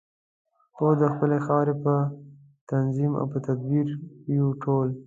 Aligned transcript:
پوه 0.75 0.93
د 1.01 1.03
خپلې 1.13 1.37
خاورې 1.45 1.73
په 1.83 1.93
تنظیم 2.71 3.11
او 3.19 3.25
په 3.31 3.37
تدبیر 3.47 3.87
یو 4.37 4.47
ټول. 4.63 4.89